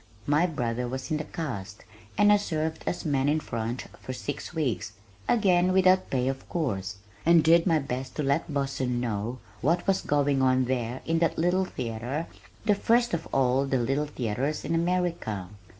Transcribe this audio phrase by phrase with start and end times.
[0.25, 1.83] My brother was in the cast
[2.17, 4.93] and I served as "Man in Front" for six weeks
[5.29, 10.01] again without pay of course and did my best to let Boston know what was
[10.01, 12.25] going on there in that little theater
[12.65, 15.49] the first of all the "Little Theaters" in America.